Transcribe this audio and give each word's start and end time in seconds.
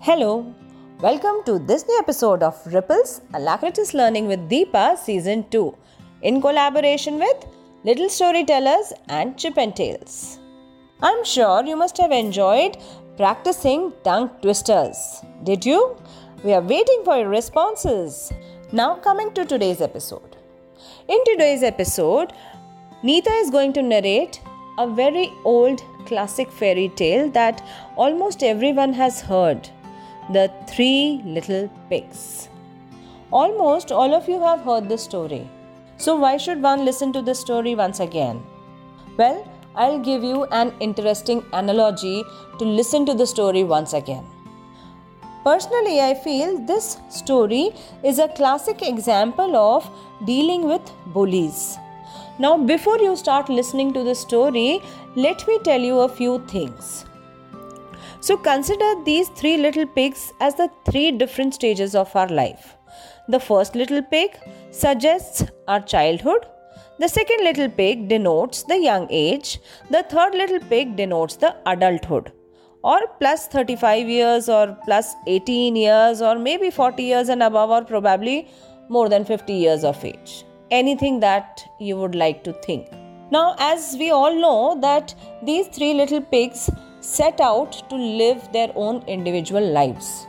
Hello, 0.00 0.54
welcome 1.00 1.42
to 1.46 1.58
this 1.58 1.84
new 1.88 1.98
episode 1.98 2.42
of 2.42 2.54
Ripples 2.66 3.22
Alacritus 3.34 3.92
Learning 3.92 4.28
with 4.28 4.48
Deepa 4.48 4.96
Season 4.98 5.44
2 5.50 5.74
in 6.22 6.40
collaboration 6.40 7.18
with 7.18 7.44
Little 7.82 8.08
Storytellers 8.08 8.92
and 9.08 9.36
Chip 9.36 9.56
and 9.56 9.74
Tales. 9.74 10.38
I'm 11.02 11.24
sure 11.24 11.64
you 11.64 11.76
must 11.76 11.96
have 11.96 12.12
enjoyed 12.12 12.76
practicing 13.16 13.92
tongue 14.04 14.30
twisters. 14.42 15.22
Did 15.42 15.66
you? 15.66 15.96
We 16.44 16.52
are 16.52 16.60
waiting 16.60 17.02
for 17.04 17.16
your 17.16 17.28
responses. 17.28 18.32
Now, 18.70 18.96
coming 18.96 19.32
to 19.32 19.44
today's 19.44 19.80
episode. 19.80 20.36
In 21.08 21.18
today's 21.24 21.64
episode, 21.64 22.32
Neeta 23.02 23.42
is 23.42 23.50
going 23.50 23.72
to 23.72 23.82
narrate 23.82 24.40
a 24.78 24.86
very 24.86 25.32
old 25.44 25.82
classic 26.04 26.52
fairy 26.52 26.90
tale 26.90 27.30
that 27.30 27.66
almost 27.96 28.42
everyone 28.42 28.92
has 28.92 29.20
heard 29.20 29.68
The 30.28 30.50
Three 30.66 31.22
Little 31.24 31.70
Pigs. 31.88 32.48
Almost 33.30 33.92
all 33.92 34.12
of 34.12 34.28
you 34.28 34.40
have 34.40 34.62
heard 34.62 34.88
this 34.88 35.04
story. 35.04 35.48
So, 35.98 36.16
why 36.16 36.36
should 36.36 36.60
one 36.60 36.84
listen 36.84 37.12
to 37.12 37.22
this 37.22 37.38
story 37.38 37.76
once 37.76 38.00
again? 38.00 38.42
Well, 39.16 39.46
I'll 39.76 40.00
give 40.00 40.24
you 40.24 40.44
an 40.46 40.74
interesting 40.80 41.44
analogy 41.52 42.24
to 42.58 42.64
listen 42.64 43.06
to 43.06 43.14
the 43.14 43.24
story 43.24 43.62
once 43.62 43.92
again. 43.92 44.24
Personally, 45.44 46.00
I 46.00 46.14
feel 46.14 46.58
this 46.58 46.98
story 47.08 47.70
is 48.02 48.18
a 48.18 48.26
classic 48.26 48.82
example 48.82 49.54
of 49.54 49.88
dealing 50.24 50.66
with 50.66 50.82
bullies. 51.14 51.78
Now, 52.40 52.58
before 52.58 52.98
you 52.98 53.14
start 53.14 53.48
listening 53.48 53.92
to 53.92 54.02
the 54.02 54.16
story, 54.16 54.82
let 55.14 55.46
me 55.46 55.60
tell 55.62 55.80
you 55.80 56.00
a 56.00 56.08
few 56.08 56.40
things. 56.48 57.06
So, 58.20 58.36
consider 58.36 58.94
these 59.04 59.28
three 59.28 59.56
little 59.56 59.86
pigs 59.86 60.32
as 60.40 60.54
the 60.54 60.68
three 60.84 61.10
different 61.10 61.54
stages 61.54 61.94
of 61.94 62.14
our 62.16 62.28
life. 62.28 62.76
The 63.28 63.40
first 63.40 63.74
little 63.74 64.02
pig 64.02 64.36
suggests 64.70 65.44
our 65.68 65.80
childhood, 65.80 66.46
the 66.98 67.08
second 67.08 67.44
little 67.44 67.68
pig 67.68 68.08
denotes 68.08 68.62
the 68.62 68.78
young 68.78 69.06
age, 69.10 69.60
the 69.90 70.02
third 70.04 70.34
little 70.34 70.60
pig 70.60 70.96
denotes 70.96 71.36
the 71.36 71.54
adulthood 71.66 72.32
or 72.82 73.00
plus 73.18 73.48
35 73.48 74.08
years 74.08 74.48
or 74.48 74.76
plus 74.84 75.14
18 75.26 75.76
years 75.76 76.22
or 76.22 76.38
maybe 76.38 76.70
40 76.70 77.02
years 77.02 77.28
and 77.28 77.42
above 77.42 77.70
or 77.70 77.82
probably 77.84 78.48
more 78.88 79.08
than 79.08 79.24
50 79.24 79.52
years 79.52 79.84
of 79.84 80.04
age 80.04 80.44
anything 80.70 81.20
that 81.20 81.64
you 81.78 81.96
would 81.96 82.14
like 82.14 82.42
to 82.44 82.52
think. 82.64 82.88
Now, 83.30 83.56
as 83.58 83.96
we 83.98 84.10
all 84.10 84.34
know, 84.34 84.78
that 84.80 85.14
these 85.42 85.68
three 85.68 85.94
little 85.94 86.20
pigs 86.20 86.70
set 87.14 87.40
out 87.40 87.72
to 87.90 87.96
live 87.96 88.40
their 88.52 88.70
own 88.74 89.02
individual 89.06 89.64
lives. 89.78 90.26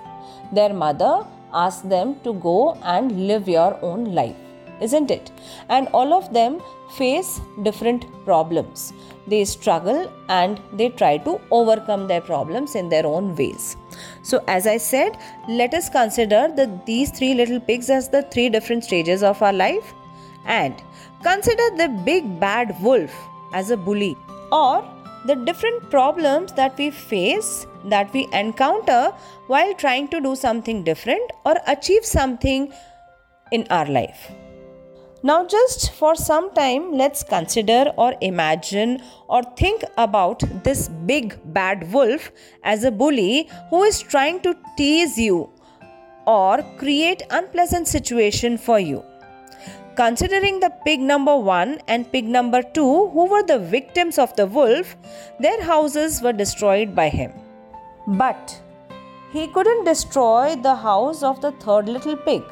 Their 0.51 0.73
mother 0.73 1.25
asked 1.53 1.89
them 1.89 2.19
to 2.23 2.33
go 2.33 2.77
and 2.83 3.27
live 3.27 3.47
your 3.47 3.77
own 3.81 4.05
life, 4.13 4.35
isn't 4.79 5.09
it? 5.09 5.31
And 5.69 5.87
all 5.89 6.13
of 6.13 6.31
them 6.33 6.61
face 6.97 7.41
different 7.63 8.05
problems. 8.25 8.93
They 9.25 9.43
struggle 9.43 10.11
and 10.29 10.61
they 10.73 10.89
try 10.89 11.17
to 11.17 11.41
overcome 11.51 12.07
their 12.07 12.21
problems 12.21 12.75
in 12.75 12.89
their 12.89 13.05
own 13.05 13.35
ways. 13.35 13.75
So, 14.21 14.43
as 14.47 14.67
I 14.67 14.77
said, 14.77 15.17
let 15.49 15.73
us 15.73 15.89
consider 15.89 16.47
the, 16.55 16.79
these 16.85 17.11
three 17.11 17.33
little 17.33 17.59
pigs 17.59 17.89
as 17.89 18.09
the 18.09 18.21
three 18.21 18.49
different 18.49 18.83
stages 18.83 19.23
of 19.23 19.41
our 19.41 19.53
life 19.53 19.93
and 20.45 20.81
consider 21.23 21.75
the 21.75 21.89
big 22.05 22.39
bad 22.39 22.75
wolf 22.81 23.13
as 23.51 23.71
a 23.71 23.77
bully 23.77 24.15
or 24.51 24.87
the 25.25 25.35
different 25.35 25.89
problems 25.89 26.51
that 26.53 26.77
we 26.77 26.89
face 26.91 27.67
that 27.85 28.11
we 28.13 28.27
encounter 28.33 29.13
while 29.47 29.73
trying 29.73 30.07
to 30.09 30.21
do 30.21 30.35
something 30.35 30.83
different 30.83 31.31
or 31.45 31.55
achieve 31.67 32.05
something 32.05 32.71
in 33.51 33.65
our 33.69 33.85
life. 33.85 34.31
Now, 35.23 35.45
just 35.45 35.93
for 35.93 36.15
some 36.15 36.53
time, 36.53 36.93
let's 36.93 37.23
consider 37.23 37.91
or 37.97 38.13
imagine 38.21 39.01
or 39.27 39.41
think 39.57 39.83
about 39.97 40.43
this 40.63 40.89
big 40.89 41.39
bad 41.53 41.91
wolf 41.91 42.31
as 42.63 42.83
a 42.83 42.91
bully 42.91 43.49
who 43.69 43.83
is 43.83 43.99
trying 44.01 44.41
to 44.41 44.55
tease 44.77 45.17
you 45.17 45.49
or 46.27 46.61
create 46.77 47.23
unpleasant 47.31 47.87
situation 47.87 48.57
for 48.57 48.79
you. 48.79 49.03
Considering 49.97 50.59
the 50.59 50.69
pig 50.85 50.99
number 50.99 51.35
1 51.35 51.79
and 51.87 52.11
pig 52.11 52.25
number 52.25 52.61
2, 52.61 52.81
who 53.13 53.25
were 53.25 53.41
the 53.41 53.57
victims 53.57 54.19
of 54.19 54.35
the 54.35 54.45
wolf, 54.45 54.95
their 55.39 55.59
houses 55.63 56.21
were 56.21 56.33
destroyed 56.33 56.93
by 56.93 57.09
him. 57.09 57.31
But 58.05 58.61
he 59.31 59.47
couldn't 59.47 59.85
destroy 59.85 60.55
the 60.55 60.75
house 60.75 61.23
of 61.23 61.41
the 61.41 61.51
third 61.53 61.89
little 61.89 62.15
pig. 62.15 62.43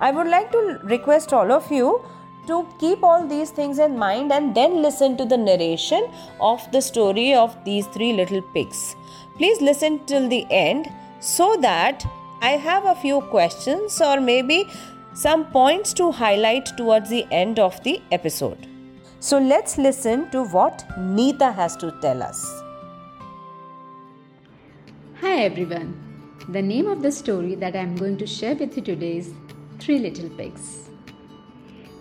I 0.00 0.10
would 0.10 0.26
like 0.26 0.50
to 0.50 0.80
request 0.82 1.32
all 1.32 1.52
of 1.52 1.70
you 1.70 2.04
to 2.48 2.66
keep 2.80 3.04
all 3.04 3.24
these 3.24 3.50
things 3.50 3.78
in 3.78 3.96
mind 3.96 4.32
and 4.32 4.52
then 4.52 4.82
listen 4.82 5.16
to 5.18 5.24
the 5.24 5.36
narration 5.36 6.10
of 6.40 6.68
the 6.72 6.82
story 6.82 7.34
of 7.34 7.56
these 7.64 7.86
three 7.86 8.12
little 8.12 8.42
pigs. 8.52 8.96
Please 9.36 9.60
listen 9.60 10.04
till 10.06 10.28
the 10.28 10.44
end 10.50 10.88
so 11.20 11.56
that 11.60 12.04
I 12.42 12.52
have 12.68 12.84
a 12.84 12.96
few 12.96 13.20
questions 13.20 14.00
or 14.00 14.20
maybe 14.20 14.66
some 15.20 15.44
points 15.50 15.92
to 15.92 16.12
highlight 16.12 16.66
towards 16.76 17.10
the 17.10 17.26
end 17.32 17.58
of 17.58 17.82
the 17.82 18.00
episode. 18.12 18.68
So 19.18 19.38
let's 19.40 19.76
listen 19.76 20.30
to 20.30 20.44
what 20.44 20.84
Neeta 20.96 21.52
has 21.52 21.74
to 21.78 21.90
tell 22.00 22.22
us. 22.22 22.40
Hi 25.20 25.38
everyone. 25.38 25.88
The 26.50 26.62
name 26.62 26.86
of 26.86 27.02
the 27.02 27.10
story 27.10 27.56
that 27.56 27.74
I 27.74 27.80
am 27.80 27.96
going 27.96 28.16
to 28.18 28.28
share 28.28 28.54
with 28.54 28.76
you 28.76 28.82
today 28.82 29.16
is 29.16 29.32
Three 29.80 29.98
Little 29.98 30.30
Pigs. 30.30 30.88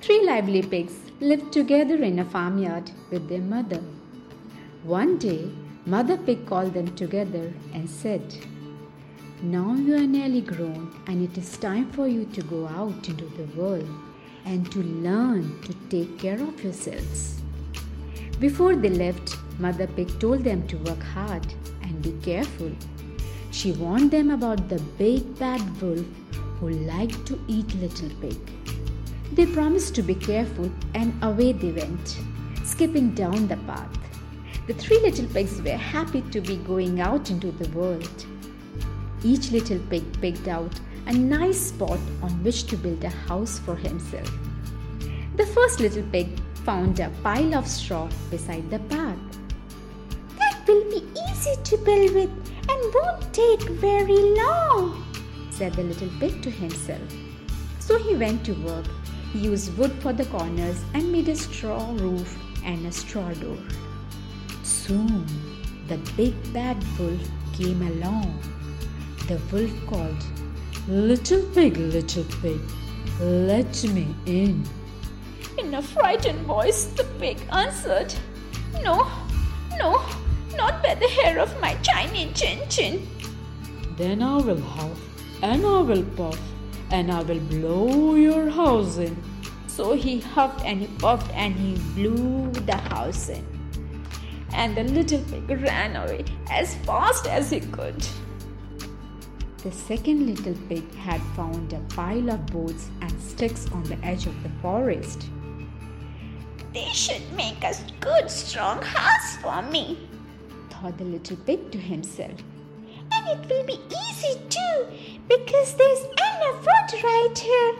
Three 0.01 0.23
lively 0.23 0.61
pigs 0.61 0.93
lived 1.19 1.51
together 1.51 1.95
in 1.95 2.19
a 2.19 2.25
farmyard 2.25 2.91
with 3.09 3.27
their 3.27 3.41
mother. 3.41 3.81
One 4.83 5.17
day, 5.17 5.49
Mother 5.87 6.17
Pig 6.17 6.45
called 6.45 6.75
them 6.75 6.95
together 6.95 7.51
and 7.73 7.89
said, 7.89 8.21
now 9.43 9.75
you 9.75 9.95
are 9.95 10.07
nearly 10.07 10.41
grown, 10.41 10.99
and 11.05 11.21
it 11.23 11.37
is 11.37 11.57
time 11.57 11.91
for 11.91 12.07
you 12.07 12.25
to 12.25 12.41
go 12.41 12.67
out 12.67 13.07
into 13.07 13.25
the 13.25 13.43
world 13.55 13.87
and 14.45 14.71
to 14.71 14.79
learn 14.79 15.61
to 15.61 15.73
take 15.89 16.17
care 16.17 16.41
of 16.41 16.63
yourselves. 16.63 17.39
Before 18.39 18.75
they 18.75 18.89
left, 18.89 19.37
Mother 19.59 19.85
Pig 19.85 20.19
told 20.19 20.43
them 20.43 20.67
to 20.67 20.77
work 20.77 21.03
hard 21.03 21.45
and 21.83 22.01
be 22.01 22.13
careful. 22.23 22.71
She 23.51 23.73
warned 23.73 24.09
them 24.09 24.31
about 24.31 24.69
the 24.69 24.79
big 24.97 25.37
bad 25.37 25.61
wolf 25.81 26.05
who 26.59 26.69
liked 26.69 27.25
to 27.27 27.39
eat 27.47 27.75
little 27.75 28.09
pig. 28.19 28.39
They 29.33 29.45
promised 29.45 29.93
to 29.95 30.01
be 30.01 30.15
careful 30.15 30.71
and 30.95 31.13
away 31.23 31.53
they 31.53 31.71
went, 31.71 32.17
skipping 32.63 33.13
down 33.13 33.47
the 33.47 33.57
path. 33.57 33.95
The 34.65 34.73
three 34.73 34.99
little 34.99 35.27
pigs 35.27 35.61
were 35.61 35.77
happy 35.77 36.21
to 36.21 36.41
be 36.41 36.57
going 36.57 37.01
out 37.01 37.29
into 37.29 37.51
the 37.51 37.69
world. 37.77 38.25
Each 39.27 39.51
little 39.51 39.79
pig 39.89 40.05
picked 40.21 40.47
out 40.47 40.79
a 41.05 41.11
nice 41.11 41.59
spot 41.59 41.99
on 42.21 42.31
which 42.45 42.65
to 42.67 42.77
build 42.77 43.03
a 43.03 43.09
house 43.09 43.59
for 43.59 43.75
himself. 43.75 44.31
The 45.35 45.45
first 45.47 45.81
little 45.81 46.05
pig 46.13 46.29
found 46.63 47.01
a 47.01 47.09
pile 47.23 47.55
of 47.55 47.67
straw 47.67 48.07
beside 48.31 48.69
the 48.69 48.79
path. 48.79 49.19
That 50.39 50.65
will 50.65 50.85
be 50.89 51.03
easy 51.29 51.55
to 51.61 51.77
build 51.79 52.13
with 52.13 52.29
and 52.69 52.93
won't 52.95 53.33
take 53.33 53.63
very 53.81 54.21
long, 54.39 55.05
said 55.51 55.73
the 55.73 55.83
little 55.83 56.09
pig 56.21 56.41
to 56.43 56.49
himself. 56.49 57.13
So 57.79 57.97
he 57.97 58.15
went 58.15 58.45
to 58.45 58.53
work. 58.63 58.85
He 59.33 59.39
used 59.39 59.77
wood 59.77 59.91
for 60.01 60.13
the 60.13 60.25
corners 60.27 60.81
and 60.93 61.11
made 61.11 61.27
a 61.27 61.35
straw 61.35 61.91
roof 61.95 62.39
and 62.63 62.85
a 62.85 62.93
straw 62.93 63.33
door. 63.33 63.59
Soon 64.63 65.25
the 65.89 65.97
big 66.15 66.33
bad 66.53 66.77
wolf 66.97 67.29
came 67.51 67.81
along 67.81 68.39
the 69.27 69.39
wolf 69.51 69.71
called, 69.87 70.23
Little 70.87 71.41
pig, 71.53 71.75
little 71.77 72.23
pig, 72.41 72.61
let 73.19 73.83
me 73.83 74.15
in. 74.25 74.63
In 75.57 75.73
a 75.73 75.81
frightened 75.81 76.45
voice, 76.45 76.85
the 76.85 77.03
pig 77.19 77.37
answered, 77.51 78.13
No, 78.81 79.05
no, 79.77 80.01
not 80.55 80.81
by 80.81 80.95
the 80.95 81.09
hair 81.09 81.39
of 81.39 81.59
my 81.59 81.73
tiny 81.83 82.31
chin 82.33 82.59
chin. 82.69 83.05
Then 83.97 84.21
I 84.21 84.37
will 84.37 84.61
huff, 84.61 84.99
and 85.41 85.65
I 85.65 85.81
will 85.81 86.03
puff, 86.15 86.39
and 86.91 87.11
I 87.11 87.21
will 87.23 87.41
blow 87.41 88.15
your 88.15 88.49
house 88.49 88.97
in. 88.97 89.21
So 89.67 89.93
he 89.93 90.21
huffed 90.21 90.63
and 90.65 90.81
he 90.81 90.87
puffed 90.87 91.31
and 91.33 91.53
he 91.53 91.75
blew 91.95 92.49
the 92.51 92.77
house 92.77 93.29
in. 93.29 93.45
And 94.53 94.75
the 94.77 94.83
little 94.83 95.21
pig 95.29 95.49
ran 95.49 95.95
away 95.97 96.23
as 96.49 96.75
fast 96.85 97.27
as 97.27 97.51
he 97.51 97.59
could. 97.59 98.07
The 99.63 99.71
second 99.71 100.27
little 100.27 100.53
pig 100.69 100.93
had 100.95 101.19
found 101.35 101.73
a 101.73 101.79
pile 101.95 102.29
of 102.29 102.45
boards 102.45 102.91
and 103.01 103.11
sticks 103.19 103.65
on 103.71 103.83
the 103.83 103.97
edge 104.05 104.27
of 104.27 104.43
the 104.43 104.49
forest. 104.61 105.25
They 106.73 106.89
should 106.93 107.23
make 107.33 107.63
a 107.63 107.73
good 107.99 108.29
strong 108.29 108.83
house 108.83 109.37
for 109.37 109.63
me, 109.63 110.07
thought 110.69 110.97
the 110.99 111.05
little 111.05 111.37
pig 111.37 111.71
to 111.71 111.79
himself. 111.79 112.39
And 113.11 113.27
it 113.27 113.49
will 113.49 113.65
be 113.65 113.79
easy 114.09 114.39
too 114.47 114.85
because 115.27 115.73
there's 115.73 116.03
enough 116.03 116.59
wood 116.61 117.03
right 117.03 117.37
here. 117.37 117.75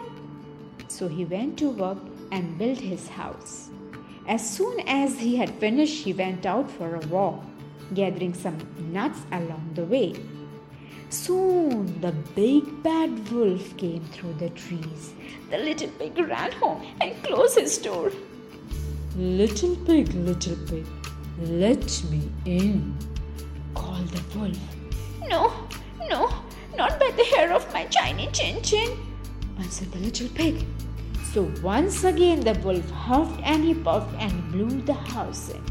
So 0.88 1.06
he 1.06 1.24
went 1.24 1.58
to 1.60 1.70
work 1.70 1.98
and 2.32 2.58
built 2.58 2.80
his 2.80 3.08
house. 3.08 3.70
As 4.26 4.42
soon 4.48 4.80
as 4.80 5.16
he 5.18 5.36
had 5.36 5.50
finished, 5.60 6.02
he 6.02 6.12
went 6.12 6.44
out 6.44 6.68
for 6.68 6.96
a 6.96 7.06
walk, 7.06 7.44
gathering 7.94 8.34
some 8.34 8.58
nuts 8.92 9.20
along 9.30 9.70
the 9.74 9.84
way. 9.84 10.14
Soon 11.10 12.00
the 12.02 12.12
big 12.34 12.82
bad 12.82 13.32
wolf 13.32 13.74
came 13.78 14.04
through 14.12 14.34
the 14.34 14.50
trees. 14.50 15.14
The 15.50 15.56
little 15.56 15.88
pig 15.98 16.18
ran 16.18 16.52
home 16.52 16.84
and 17.00 17.22
closed 17.22 17.58
his 17.58 17.78
door. 17.78 18.12
Little 19.16 19.74
pig, 19.86 20.12
little 20.12 20.56
pig, 20.66 20.86
let 21.40 22.04
me 22.10 22.30
in, 22.44 22.94
called 23.74 24.08
the 24.08 24.38
wolf. 24.38 24.58
No, 25.26 25.52
no, 26.10 26.30
not 26.76 27.00
by 27.00 27.10
the 27.16 27.24
hair 27.24 27.54
of 27.54 27.72
my 27.72 27.88
shiny 27.88 28.28
chin 28.32 28.62
chin, 28.62 28.98
answered 29.58 29.90
the 29.92 30.00
little 30.00 30.28
pig. 30.28 30.66
So 31.32 31.50
once 31.62 32.04
again 32.04 32.40
the 32.40 32.52
wolf 32.62 32.88
huffed 32.90 33.40
and 33.44 33.64
he 33.64 33.72
puffed 33.72 34.14
and 34.18 34.52
blew 34.52 34.82
the 34.82 34.92
house 34.92 35.48
in. 35.48 35.64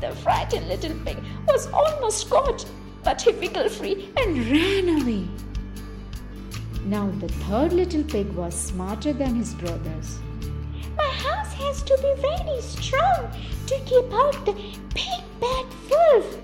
The 0.00 0.14
frightened 0.16 0.68
little 0.68 0.94
pig 1.04 1.16
was 1.48 1.66
almost 1.68 2.28
caught, 2.28 2.66
but 3.06 3.22
he 3.22 3.30
wiggled 3.40 3.70
free 3.70 4.10
and 4.16 4.36
ran 4.52 4.88
away. 5.00 5.28
Now 6.84 7.08
the 7.20 7.28
third 7.44 7.72
little 7.72 8.02
pig 8.02 8.32
was 8.32 8.52
smarter 8.52 9.12
than 9.12 9.36
his 9.36 9.54
brothers. 9.54 10.18
My 10.96 11.10
house 11.26 11.52
has 11.52 11.82
to 11.84 11.96
be 12.02 12.12
very 12.20 12.60
strong 12.60 13.30
to 13.68 13.78
keep 13.90 14.12
out 14.12 14.44
the 14.44 14.54
big 14.92 15.22
bad 15.40 15.66
wolf, 15.90 16.36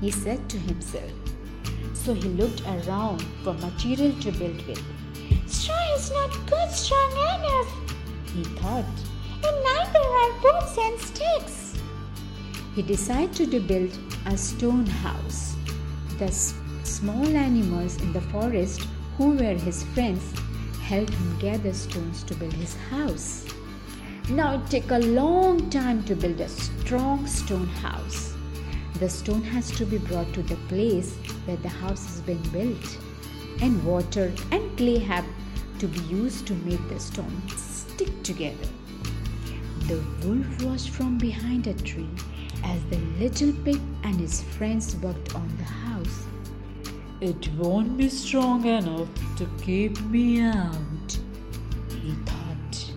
he 0.00 0.10
said 0.10 0.48
to 0.48 0.58
himself. 0.58 1.12
So 1.94 2.14
he 2.14 2.30
looked 2.30 2.62
around 2.66 3.22
for 3.44 3.54
material 3.54 4.12
to 4.22 4.32
build 4.32 4.66
with. 4.66 4.82
Straw 5.46 5.94
is 5.94 6.10
not 6.10 6.32
good 6.48 6.70
strong 6.72 7.12
enough, 7.12 7.70
he 8.34 8.42
thought, 8.58 8.96
and 9.46 9.56
neither 9.68 10.04
are 10.20 10.32
boards 10.42 10.76
and 10.78 10.98
sticks. 10.98 11.78
He 12.74 12.82
decided 12.82 13.52
to 13.52 13.60
build 13.60 13.96
a 14.26 14.36
stone 14.36 14.86
house. 14.86 15.50
The 16.20 16.30
small 16.84 17.34
animals 17.34 17.96
in 18.02 18.12
the 18.12 18.20
forest 18.20 18.86
who 19.16 19.30
were 19.30 19.54
his 19.54 19.84
friends 19.94 20.22
helped 20.82 21.14
him 21.14 21.38
gather 21.38 21.72
stones 21.72 22.22
to 22.24 22.34
build 22.34 22.52
his 22.52 22.76
house. 22.90 23.46
Now 24.28 24.56
it 24.56 24.66
took 24.70 24.90
a 24.90 24.98
long 24.98 25.70
time 25.70 26.04
to 26.04 26.14
build 26.14 26.38
a 26.40 26.48
strong 26.48 27.26
stone 27.26 27.68
house. 27.68 28.34
The 28.98 29.08
stone 29.08 29.42
has 29.44 29.70
to 29.78 29.86
be 29.86 29.96
brought 29.96 30.30
to 30.34 30.42
the 30.42 30.56
place 30.68 31.16
where 31.46 31.56
the 31.56 31.70
house 31.70 32.04
is 32.14 32.20
being 32.20 32.46
built, 32.52 32.98
and 33.62 33.82
water 33.82 34.30
and 34.52 34.76
clay 34.76 34.98
have 34.98 35.24
to 35.78 35.88
be 35.88 36.00
used 36.00 36.46
to 36.48 36.54
make 36.66 36.86
the 36.90 37.00
stone 37.00 37.40
stick 37.56 38.22
together. 38.22 38.68
The 39.88 40.04
wolf 40.22 40.62
watched 40.64 40.90
from 40.90 41.16
behind 41.16 41.66
a 41.66 41.72
tree 41.72 42.10
as 42.64 42.82
the 42.90 42.98
little 43.18 43.52
pig 43.64 43.80
and 44.04 44.16
his 44.20 44.42
friends 44.42 44.96
worked 44.96 45.34
on 45.34 45.48
the 45.58 45.64
house. 45.64 46.26
It 47.20 47.48
won't 47.54 47.96
be 47.96 48.08
strong 48.08 48.64
enough 48.64 49.08
to 49.36 49.46
keep 49.62 50.00
me 50.02 50.40
out, 50.40 51.18
he 51.90 52.12
thought. 52.24 52.92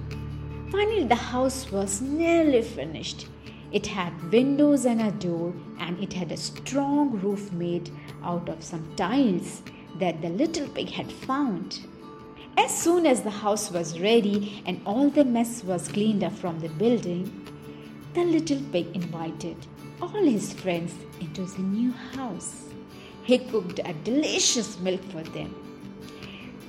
Finally, 0.72 1.04
the 1.04 1.16
house 1.16 1.72
was 1.72 2.02
nearly 2.02 2.62
finished. 2.62 3.28
It 3.72 3.88
had 3.88 4.32
windows 4.32 4.86
and 4.86 5.02
a 5.02 5.12
door, 5.12 5.54
and 5.80 6.00
it 6.02 6.14
had 6.14 6.32
a 6.32 6.38
strong 6.38 7.20
roof 7.20 7.52
made 7.52 7.92
out 8.24 8.48
of 8.48 8.64
some 8.64 8.96
tiles 8.96 9.62
that 10.00 10.22
the 10.22 10.30
little 10.30 10.68
pig 10.70 10.90
had 10.90 11.12
found. 11.12 11.80
As 12.56 12.76
soon 12.76 13.06
as 13.08 13.24
the 13.24 13.32
house 13.32 13.72
was 13.72 14.00
ready 14.00 14.62
and 14.66 14.80
all 14.86 15.10
the 15.10 15.26
mess 15.26 15.64
was 15.64 15.88
cleaned 15.88 16.24
up 16.24 16.34
from 16.34 16.60
the 16.60 16.70
building, 16.70 17.32
the 18.14 18.24
little 18.24 18.62
pig 18.72 18.96
invited 18.96 19.58
all 20.02 20.24
his 20.24 20.54
friends 20.54 20.94
into 21.20 21.42
his 21.42 21.58
new 21.58 21.92
house. 21.92 22.66
He 23.24 23.40
cooked 23.40 23.80
a 23.84 23.94
delicious 24.04 24.80
milk 24.80 25.02
for 25.12 25.24
them. 25.24 25.54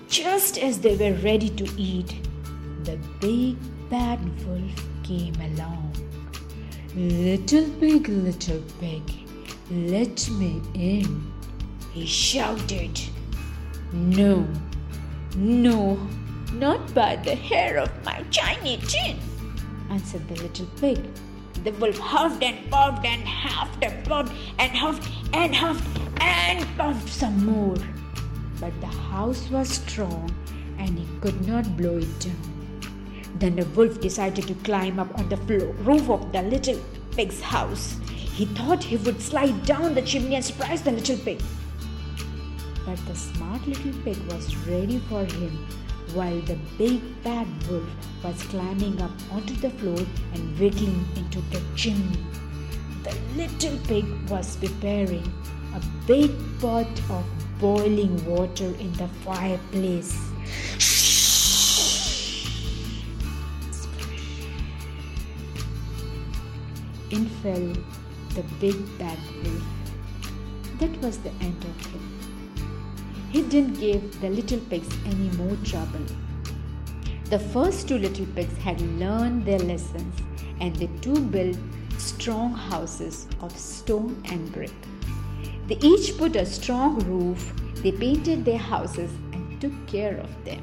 Just 0.09 0.57
as 0.59 0.79
they 0.79 0.97
were 0.97 1.17
ready 1.23 1.51
to 1.51 1.65
eat, 1.77 2.15
the 2.85 2.97
big 3.21 3.57
bad 3.91 4.21
wolf 4.47 4.87
came 5.03 5.35
along. 5.41 5.93
Little 6.95 7.69
pig, 7.81 8.09
little 8.09 8.63
pig, 8.81 9.03
let 9.71 10.31
me 10.31 10.63
in, 10.75 11.33
he 11.93 12.07
shouted. 12.07 13.01
No, 13.93 14.47
no, 15.37 15.97
not 16.53 16.95
by 16.95 17.17
the 17.17 17.35
hair 17.35 17.79
of 17.79 17.91
my 18.05 18.25
shiny 18.31 18.79
chin, 18.87 19.19
answered 19.91 20.27
the 20.29 20.41
little 20.43 20.67
pig. 20.81 21.01
The 21.65 21.73
wolf 21.73 21.97
huffed 21.97 22.43
and 22.43 22.71
puffed 22.71 23.07
and 23.07 23.27
huffed 23.27 23.83
and 23.83 24.05
puffed 24.05 24.33
and 24.59 24.77
huffed 24.77 25.09
and 25.33 25.55
huffed 25.55 25.99
and 26.21 26.77
puffed 26.77 27.09
some 27.09 27.47
more. 27.47 27.77
But 28.61 28.79
the 28.83 28.87
house 28.87 29.49
was 29.49 29.71
strong 29.71 30.31
and 30.79 30.99
he 30.99 31.09
could 31.23 31.47
not 31.49 31.75
blow 31.75 31.97
it 31.97 32.21
down. 32.21 32.81
Then 33.37 33.57
the 33.57 33.65
wolf 33.77 33.99
decided 33.99 34.47
to 34.49 34.55
climb 34.57 34.99
up 34.99 35.19
on 35.19 35.31
the 35.31 35.39
floor, 35.39 35.73
roof 35.89 36.11
of 36.11 36.31
the 36.33 36.43
little 36.43 36.79
pig's 37.13 37.41
house. 37.41 37.97
He 38.11 38.45
thought 38.45 38.85
he 38.85 38.99
would 38.99 39.23
slide 39.23 39.65
down 39.65 39.95
the 39.95 40.03
chimney 40.03 40.35
and 40.35 40.45
surprise 40.45 40.83
the 40.83 40.93
little 40.93 41.17
pig. 41.17 41.41
But 42.85 42.99
the 43.07 43.15
smart 43.15 43.67
little 43.67 43.95
pig 44.05 44.19
was 44.31 44.55
ready 44.67 44.99
for 45.09 45.25
him 45.25 45.67
while 46.15 46.41
the 46.43 46.57
big 46.79 47.01
bad 47.25 47.47
wolf 47.69 47.89
was 48.23 48.43
climbing 48.45 49.01
up 49.03 49.11
onto 49.33 49.55
the 49.57 49.71
floor 49.71 49.99
and 50.35 50.59
wiggling 50.59 51.05
into 51.17 51.41
the 51.51 51.61
chimney. 51.75 52.25
The 53.03 53.15
little 53.37 53.77
pig 53.89 54.07
was 54.31 54.57
preparing 54.57 55.27
a 55.75 55.81
big 56.07 56.31
pot 56.61 56.87
of 57.11 57.25
boiling 57.59 58.15
water 58.27 58.71
in 58.79 58.93
the 58.93 59.09
fireplace. 59.25 60.17
In 67.11 67.27
fell 67.43 67.73
the 68.35 68.45
big 68.61 68.77
bad 68.99 69.19
wolf. 69.43 69.63
That 70.79 70.97
was 71.03 71.19
the 71.19 71.31
end 71.41 71.65
of 71.65 71.87
him. 71.87 72.34
He 73.35 73.43
didn't 73.43 73.81
give 73.81 74.21
the 74.21 74.29
little 74.31 74.61
pigs 74.71 74.97
any 75.07 75.29
more 75.37 75.57
trouble. 75.65 76.07
The 77.31 77.41
first 77.41 77.89
two 77.89 77.99
little 77.99 78.27
pigs 78.27 78.57
had 78.59 78.81
learned 79.01 79.45
their 79.45 79.59
lessons 79.59 80.21
and 80.61 80.77
they 80.77 80.87
too 81.01 81.19
built 81.19 81.57
strong 81.99 82.53
houses 82.53 83.27
of 83.41 83.51
stone 83.59 84.23
and 84.27 84.53
brick. 84.53 84.77
They 85.67 85.79
each 85.79 86.17
put 86.17 86.37
a 86.37 86.47
strong 86.47 87.01
roof, 87.11 87.53
they 87.83 87.91
painted 87.91 88.45
their 88.45 88.65
houses 88.73 89.11
and 89.33 89.61
took 89.61 89.75
care 89.89 90.17
of 90.19 90.45
them. 90.45 90.63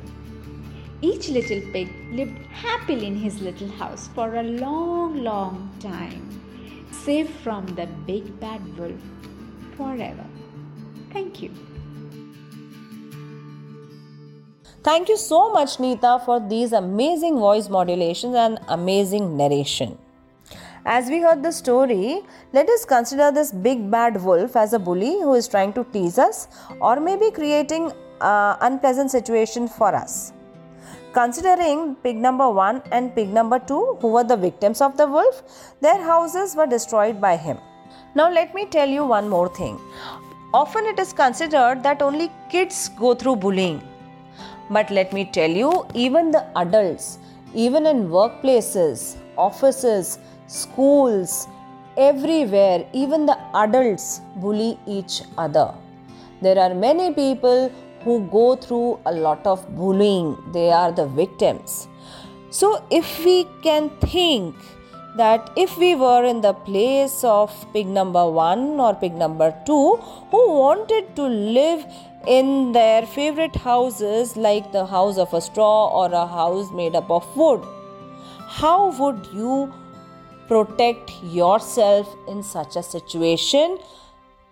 Each 1.02 1.28
little 1.28 1.60
pig 1.74 1.90
lived 2.14 2.38
happily 2.54 3.08
in 3.08 3.18
his 3.18 3.42
little 3.42 3.72
house 3.72 4.08
for 4.16 4.36
a 4.36 4.44
long, 4.44 5.22
long 5.26 5.70
time, 5.82 6.24
safe 6.90 7.30
from 7.44 7.66
the 7.76 7.88
big 8.08 8.40
bad 8.40 8.62
wolf 8.78 9.02
forever. 9.76 10.26
Thank 11.12 11.42
you. 11.42 11.52
Thank 14.84 15.10
you 15.10 15.18
so 15.18 15.54
much, 15.54 15.78
Neeta, 15.78 16.26
for 16.26 16.40
these 16.40 16.72
amazing 16.74 17.38
voice 17.38 17.70
modulations 17.70 18.34
and 18.34 18.58
amazing 18.68 19.38
narration. 19.38 19.96
As 20.88 21.08
we 21.08 21.20
heard 21.22 21.44
the 21.44 21.52
story, 21.52 22.24
let 22.52 22.68
us 22.68 22.84
consider 22.84 23.32
this 23.32 23.52
big 23.52 23.92
bad 23.92 24.20
wolf 24.24 24.56
as 24.56 24.74
a 24.74 24.80
bully 24.80 25.20
who 25.22 25.36
is 25.36 25.48
trying 25.48 25.74
to 25.74 25.84
tease 25.94 26.18
us 26.18 26.48
or 26.80 27.00
maybe 27.00 27.30
creating 27.30 27.92
an 28.22 28.58
unpleasant 28.62 29.12
situation 29.12 29.68
for 29.68 29.94
us. 29.94 30.34
Considering 31.14 31.94
pig 31.98 32.18
number 32.18 32.50
1 32.50 32.82
and 32.92 33.14
pig 33.14 33.30
number 33.30 33.60
2, 33.60 33.98
who 34.02 34.08
were 34.08 34.24
the 34.24 34.36
victims 34.36 34.82
of 34.82 34.98
the 34.98 35.06
wolf, 35.06 35.44
their 35.82 36.02
houses 36.02 36.56
were 36.56 36.66
destroyed 36.66 37.22
by 37.22 37.38
him. 37.38 37.60
Now, 38.16 38.32
let 38.32 38.56
me 38.56 38.66
tell 38.66 38.90
you 38.90 39.06
one 39.06 39.30
more 39.30 39.54
thing. 39.54 39.80
Often 40.56 40.88
it 40.88 40.98
is 40.98 41.14
considered 41.14 41.84
that 41.84 42.02
only 42.02 42.32
kids 42.50 42.90
go 42.98 43.14
through 43.14 43.36
bullying. 43.36 43.88
But 44.76 44.90
let 44.90 45.12
me 45.12 45.26
tell 45.26 45.50
you, 45.50 45.86
even 45.94 46.32
the 46.32 46.46
adults, 46.56 47.20
even 47.54 47.86
in 47.86 48.08
workplaces, 48.08 49.18
offices, 49.38 50.18
schools, 50.48 51.48
everywhere, 51.98 52.88
even 52.94 53.26
the 53.26 53.38
adults 53.54 54.22
bully 54.38 54.80
each 54.88 55.24
other. 55.38 55.74
There 56.42 56.58
are 56.58 56.74
many 56.74 57.14
people 57.14 57.70
who 58.04 58.22
go 58.28 58.56
through 58.56 59.00
a 59.06 59.12
lot 59.12 59.46
of 59.46 59.76
bullying, 59.76 60.38
they 60.54 60.72
are 60.72 60.92
the 60.94 61.06
victims. 61.06 61.90
So, 62.50 62.84
if 62.90 63.26
we 63.26 63.48
can 63.62 63.90
think 64.00 64.56
that 65.16 65.52
if 65.58 65.78
we 65.78 65.94
were 65.96 66.24
in 66.24 66.42
the 66.42 66.54
place 66.54 67.24
of 67.24 67.52
pig 67.74 67.88
number 67.88 68.30
one 68.30 68.80
or 68.80 68.94
pig 68.96 69.14
number 69.14 69.54
two 69.66 69.98
who 70.32 70.42
wanted 70.58 71.16
to 71.16 71.24
live 71.24 71.86
in 72.28 72.72
their 72.72 73.06
favorite 73.06 73.56
houses 73.56 74.38
like 74.38 74.72
the 74.72 74.86
house 74.86 75.18
of 75.18 75.34
a 75.34 75.42
straw 75.42 75.90
or 75.90 76.14
a 76.14 76.26
house 76.26 76.72
made 76.72 76.96
up 76.96 77.10
of 77.10 77.26
wood, 77.36 77.62
how 78.48 78.92
would 79.00 79.28
you 79.34 79.74
protect 80.48 81.12
yourself 81.24 82.16
in 82.28 82.44
such 82.44 82.76
a 82.76 82.84
situation? 82.84 83.78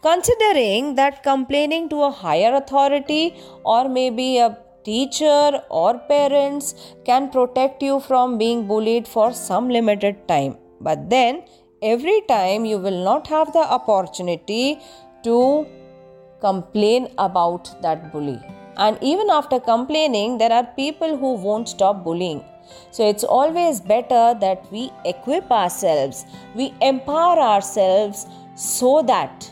Considering 0.02 0.96
that 0.96 1.24
complaining 1.24 1.90
to 1.90 2.04
a 2.04 2.12
higher 2.12 2.56
authority 2.56 3.36
or 3.66 3.88
maybe 3.88 4.38
a 4.38 4.58
teacher 4.90 5.62
or 5.70 5.90
parents 6.14 6.68
can 7.08 7.30
protect 7.36 7.84
you 7.88 8.00
from 8.10 8.38
being 8.44 8.68
bullied 8.72 9.08
for 9.16 9.28
some 9.48 9.68
limited 9.78 10.16
time. 10.28 10.54
But 10.82 11.10
then, 11.10 11.44
every 11.82 12.22
time 12.28 12.66
you 12.66 12.78
will 12.86 13.04
not 13.10 13.28
have 13.28 13.52
the 13.54 13.66
opportunity 13.78 14.80
to 15.24 15.40
complain 16.42 17.10
about 17.18 17.82
that 17.82 18.12
bully. 18.12 18.40
And 18.78 18.98
even 19.02 19.30
after 19.30 19.60
complaining, 19.60 20.38
there 20.38 20.54
are 20.54 20.64
people 20.64 21.18
who 21.18 21.34
won't 21.34 21.68
stop 21.70 22.04
bullying. 22.04 22.44
So 22.92 23.08
it's 23.08 23.24
always 23.24 23.82
better 23.82 24.24
that 24.46 24.72
we 24.72 24.92
equip 25.06 25.52
ourselves, 25.52 26.26
we 26.56 26.74
empower 26.82 27.40
ourselves 27.40 28.26
so 28.56 29.02
that 29.04 29.52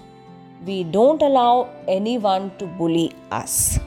we 0.65 0.83
don't 0.83 1.21
allow 1.21 1.69
anyone 1.87 2.51
to 2.59 2.65
bully 2.79 3.11
us. 3.31 3.79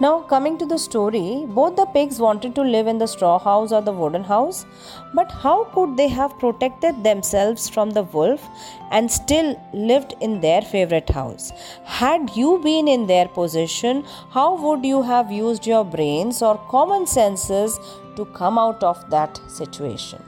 Now, 0.00 0.20
coming 0.22 0.56
to 0.58 0.66
the 0.66 0.78
story, 0.78 1.44
both 1.46 1.76
the 1.76 1.84
pigs 1.84 2.18
wanted 2.18 2.54
to 2.54 2.62
live 2.62 2.86
in 2.86 2.98
the 2.98 3.06
straw 3.06 3.38
house 3.38 3.72
or 3.72 3.82
the 3.82 3.92
wooden 3.92 4.24
house, 4.24 4.64
but 5.14 5.30
how 5.30 5.64
could 5.64 5.96
they 5.96 6.08
have 6.08 6.38
protected 6.38 7.04
themselves 7.04 7.68
from 7.68 7.90
the 7.90 8.02
wolf 8.02 8.42
and 8.90 9.10
still 9.10 9.60
lived 9.74 10.14
in 10.20 10.40
their 10.40 10.62
favorite 10.62 11.10
house? 11.10 11.52
Had 11.84 12.30
you 12.34 12.58
been 12.64 12.88
in 12.88 13.06
their 13.06 13.28
position, 13.28 14.04
how 14.30 14.56
would 14.56 14.84
you 14.84 15.02
have 15.02 15.30
used 15.30 15.66
your 15.66 15.84
brains 15.84 16.40
or 16.40 16.56
common 16.70 17.06
senses 17.06 17.78
to 18.16 18.24
come 18.24 18.58
out 18.58 18.82
of 18.82 19.08
that 19.10 19.38
situation? 19.46 20.22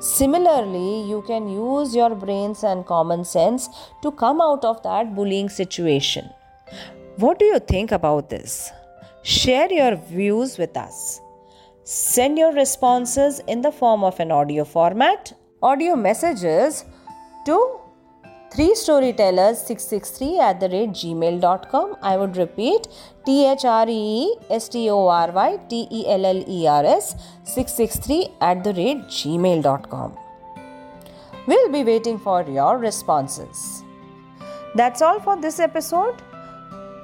Similarly, 0.00 1.08
you 1.08 1.22
can 1.26 1.48
use 1.48 1.94
your 1.94 2.14
brains 2.14 2.62
and 2.64 2.84
common 2.84 3.24
sense 3.24 3.68
to 4.02 4.10
come 4.10 4.40
out 4.40 4.64
of 4.64 4.82
that 4.82 5.14
bullying 5.14 5.48
situation. 5.48 6.28
What 7.16 7.38
do 7.38 7.44
you 7.44 7.58
think 7.58 7.90
about 7.90 8.28
this? 8.28 8.72
Share 9.28 9.70
your 9.70 9.96
views 9.96 10.56
with 10.56 10.74
us. 10.74 11.20
Send 11.84 12.38
your 12.38 12.50
responses 12.50 13.40
in 13.46 13.60
the 13.60 13.70
form 13.70 14.02
of 14.02 14.18
an 14.20 14.30
audio 14.32 14.64
format, 14.64 15.34
audio 15.62 15.96
messages 15.96 16.86
to 17.44 17.56
3 18.54 18.74
storytellers 18.74 19.58
663 19.58 20.38
at 20.38 20.60
the 20.60 20.70
rate 20.70 20.92
gmail.com. 21.00 21.96
I 22.00 22.16
would 22.16 22.38
repeat 22.38 22.88
T 23.26 23.46
H 23.46 23.66
R 23.66 23.84
E 23.86 24.34
S 24.48 24.70
T 24.70 24.88
O 24.88 25.08
R 25.08 25.30
Y 25.30 25.58
T 25.68 25.86
E 25.90 26.06
L 26.08 26.24
L 26.24 26.42
E 26.48 26.66
R 26.66 26.86
S 26.86 27.14
663 27.44 28.28
at 28.40 28.64
the 28.64 28.72
rate 28.72 29.04
gmail.com. 29.18 30.16
We'll 31.46 31.70
be 31.70 31.84
waiting 31.84 32.18
for 32.18 32.44
your 32.44 32.78
responses. 32.78 33.84
That's 34.74 35.02
all 35.02 35.20
for 35.20 35.38
this 35.38 35.60
episode. 35.60 36.22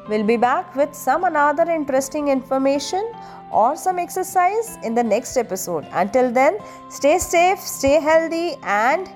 We'll 0.09 0.25
be 0.25 0.37
back 0.37 0.77
with 0.77 0.95
some 0.95 1.25
another 1.25 1.63
interesting 1.71 2.29
information 2.29 3.11
or 3.51 3.75
some 3.75 3.99
exercise 3.99 4.77
in 4.83 4.95
the 4.95 5.03
next 5.03 5.39
episode. 5.39 5.87
Until 5.93 6.31
then, 6.31 6.59
stay 6.91 7.19
safe, 7.19 7.59
stay 7.59 8.01
healthy, 8.01 8.57
and 8.63 9.09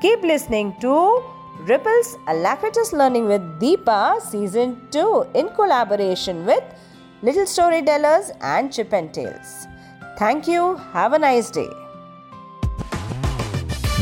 keep 0.00 0.22
listening 0.22 0.76
to 0.80 1.24
Ripples 1.62 2.16
Alacritus 2.28 2.92
Learning 2.92 3.26
with 3.26 3.42
Deepa 3.60 4.20
Season 4.20 4.86
2 4.92 5.30
in 5.34 5.48
collaboration 5.56 6.46
with 6.46 6.62
Little 7.22 7.46
Storytellers 7.46 8.30
and 8.40 8.72
Chip 8.72 8.92
and 8.92 9.12
Tales. 9.12 9.66
Thank 10.18 10.46
you. 10.46 10.76
Have 10.92 11.14
a 11.14 11.18
nice 11.18 11.50
day. 11.50 11.68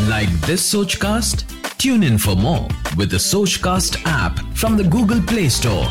Like 0.06 0.28
this 0.42 0.74
Sochcast? 0.74 1.44
Tune 1.78 2.02
in 2.02 2.18
for 2.18 2.36
more 2.36 2.68
with 2.96 3.10
the 3.10 3.16
Sochcast 3.16 4.02
app 4.04 4.38
from 4.54 4.76
the 4.76 4.84
Google 4.84 5.22
Play 5.22 5.48
Store. 5.48 5.86